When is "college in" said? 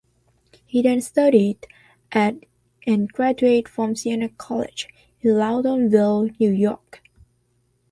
4.29-5.35